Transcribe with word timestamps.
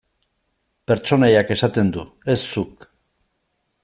Pertsonaiak 0.91 1.53
esaten 1.57 1.91
du, 1.97 2.07
ez 2.35 2.39
zuk. 2.47 2.89